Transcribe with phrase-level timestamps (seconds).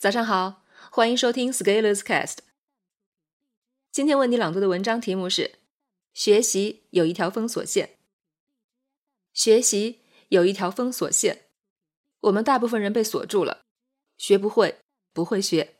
[0.00, 2.38] 早上好，欢迎收听 Scalers Cast。
[3.92, 5.56] 今天为你朗读的文章题目是：
[6.14, 7.98] 学习有一条封锁线。
[9.34, 11.42] 学习有一条封锁线，
[12.20, 13.66] 我们大部分人被锁住了，
[14.16, 14.78] 学不会，
[15.12, 15.74] 不会学。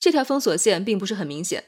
[0.00, 1.66] 这条封锁线并不是很明显。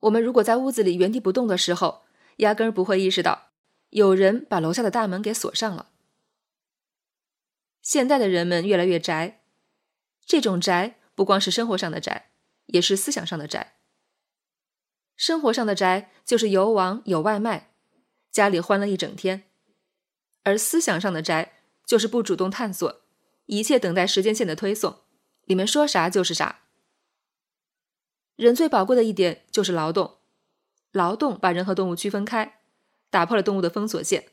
[0.00, 2.02] 我们如果在屋子里原地不动的时候，
[2.38, 3.52] 压根儿不会意识到
[3.90, 5.90] 有人把楼下的大门给锁上了。
[7.80, 9.37] 现在的人们越来越宅。
[10.28, 12.30] 这种宅不光是生活上的宅，
[12.66, 13.78] 也是思想上的宅。
[15.16, 17.72] 生活上的宅就是有网有外卖，
[18.30, 19.40] 家里欢了一整天；
[20.42, 21.54] 而思想上的宅
[21.86, 23.00] 就是不主动探索，
[23.46, 24.98] 一切等待时间线的推送，
[25.46, 26.60] 里面说啥就是啥。
[28.36, 30.18] 人最宝贵的一点就是劳动，
[30.92, 32.60] 劳动把人和动物区分开，
[33.08, 34.26] 打破了动物的封锁线。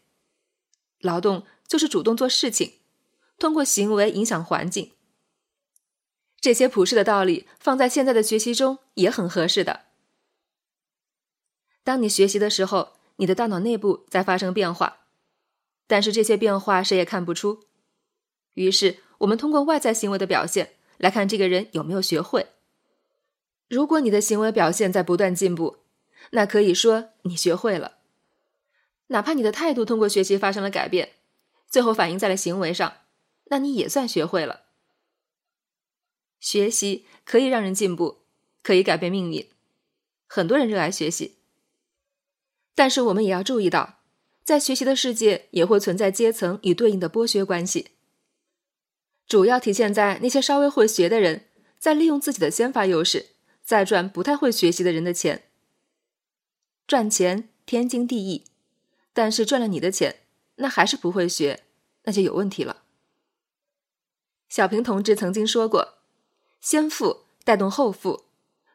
[0.99, 2.79] 劳动就是主动做事情，
[3.39, 4.91] 通过行为影响环境。
[6.39, 9.81] 这些普世的道理放在现在的学习中也很合适的。
[11.83, 14.97] 当你学习的时候，你的大脑内部在发生变化，
[15.87, 17.63] 但是这些变化谁也看不出。
[18.53, 22.47] 于是，我们通过外在行为的表现来看这个人有没有学会。
[23.67, 25.77] 如果你的行为表现在不断进步，
[26.31, 27.97] 那可以说你学会了。
[29.07, 31.13] 哪怕你的态度通过学习发生了改变，
[31.67, 32.93] 最后反映在了行为上，
[33.45, 34.64] 那你也算学会了。
[36.45, 38.19] 学习可以让人进步，
[38.61, 39.49] 可以改变命运。
[40.27, 41.37] 很多人热爱学习，
[42.75, 43.97] 但是我们也要注意到，
[44.43, 47.87] 在学习的世界也会存在阶层与对应的剥削关系。
[49.25, 51.47] 主要体现在那些稍微会学的人
[51.79, 53.29] 在利用自己的先发优势，
[53.63, 55.45] 在赚不太会学习的人的钱。
[56.85, 58.43] 赚钱天经地义，
[59.13, 60.17] 但是赚了你的钱，
[60.57, 61.63] 那还是不会学，
[62.03, 62.83] 那就有问题了。
[64.47, 65.93] 小平同志曾经说过。
[66.65, 68.23] 先富带动后富，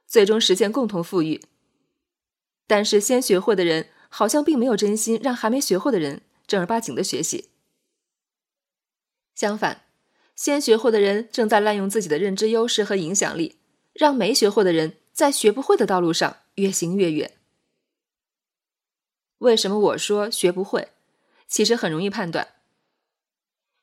[0.06, 1.42] 最终实现共同富裕。
[2.68, 7.50] 但是先学会的人好像并没有真心让还没学会的人正儿八经的学习。
[9.34, 9.86] 相反，
[10.36, 13.56] 先学会的人正在滥用自己的认知优势和影响力，
[13.92, 17.38] 让没学会的人在学不会的道路上越行越远。
[19.38, 20.90] 为什么我说学不会？
[21.48, 22.54] 其实很容易判断。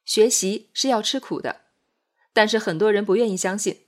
[0.06, 1.63] 学习是要吃苦的，
[2.31, 3.81] 但是很多人不愿意相信。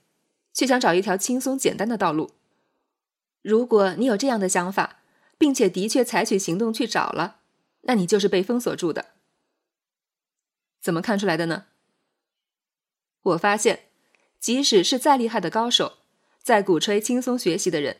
[0.52, 2.32] 却想找一条轻松简单的道路。
[3.42, 5.00] 如果你有这样的想法，
[5.38, 7.40] 并且的确采取行动去找了，
[7.82, 9.06] 那你就是被封锁住的。
[10.80, 11.66] 怎么看出来的呢？
[13.22, 13.84] 我发现，
[14.38, 15.98] 即使是再厉害的高手，
[16.42, 17.98] 在鼓吹轻松学习的人，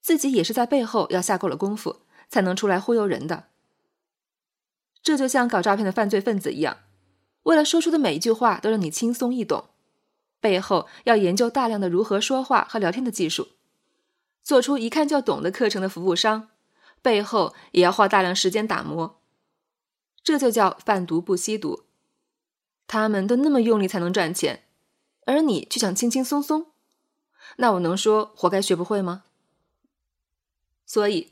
[0.00, 3.48] 自己也是在背后要下够了功夫，才能出来忽悠人的。
[5.02, 6.78] 这就像搞诈骗的犯罪分子一样，
[7.42, 9.70] 为了说出的每一句话都让你轻松易懂。
[10.42, 13.50] 背后要研究大量的如何说话和聊天的技术，
[14.42, 16.48] 做出一看就懂的课程的服务商，
[17.00, 19.20] 背后也要花大量时间打磨。
[20.24, 21.84] 这就叫贩毒不吸毒。
[22.88, 24.64] 他们都那么用力才能赚钱，
[25.26, 26.66] 而你却想轻轻松松，
[27.58, 29.22] 那我能说活该学不会吗？
[30.84, 31.30] 所以，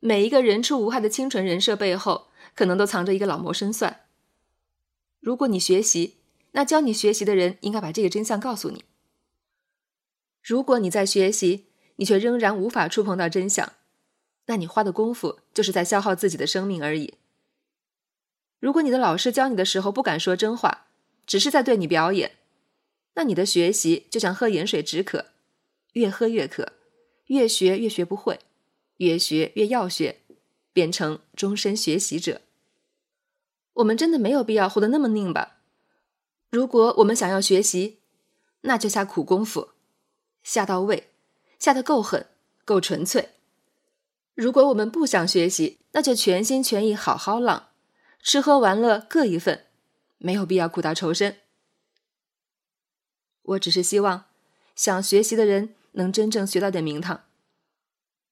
[0.00, 2.26] 每一个人畜无害的清纯人设背后，
[2.56, 4.00] 可能都藏着一个老谋深算。
[5.20, 6.16] 如果你学习，
[6.52, 8.84] 那教你学习的人应该把这个真相告诉你。
[10.42, 11.66] 如果你在学习，
[11.96, 13.72] 你却仍然无法触碰到真相，
[14.46, 17.14] 那你花的功夫就是在消耗自己的生命而已。
[18.60, 20.86] 如果你的老师教你的时候不敢说真话，
[21.26, 22.36] 只是在对你表演，
[23.14, 25.26] 那你的学习就像喝盐水止渴，
[25.92, 26.72] 越喝越渴，
[27.26, 28.40] 越学越学不会，
[28.96, 30.20] 越学越要学，
[30.72, 32.40] 变成终身学习者。
[33.74, 35.57] 我们真的没有必要活得那么拧巴。
[36.50, 37.98] 如果我们想要学习，
[38.62, 39.70] 那就下苦功夫，
[40.42, 41.10] 下到位，
[41.58, 42.26] 下得够狠，
[42.64, 43.34] 够纯粹。
[44.34, 47.68] 如果我们不想学习，那就全心全意好好浪，
[48.22, 49.66] 吃喝玩乐各一份，
[50.16, 51.38] 没有必要苦大仇深。
[53.42, 54.24] 我只是希望，
[54.74, 57.24] 想学习的人能真正学到点名堂。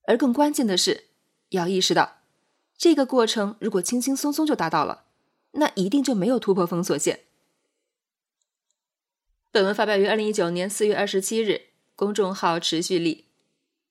[0.04, 1.08] 而更关键的是，
[1.50, 2.18] 要意识到，
[2.78, 5.04] 这个过程如果轻轻松松就达到了，
[5.50, 7.25] 那一定就没有突破封锁线。
[9.56, 13.24] 本文发表于二零一九年四月二十七日，公众号持续力。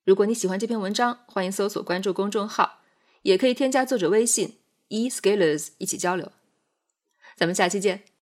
[0.03, 2.81] 如果你喜欢这篇文章，欢迎搜索关注公众号，
[3.23, 4.59] 也可以添加作者微信
[4.89, 6.31] e scalers 一起交流。
[7.35, 8.05] 咱们下期见。